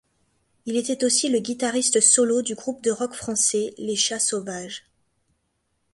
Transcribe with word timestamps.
Il 0.65 0.77
était 0.77 1.05
aussi 1.05 1.29
le 1.29 1.37
guitariste 1.37 1.99
solo 2.01 2.41
du 2.41 2.55
groupe 2.55 2.81
de 2.81 2.89
rock 2.89 3.13
français 3.13 3.75
Les 3.77 3.95
Chats 3.95 4.17
sauvages. 4.17 4.85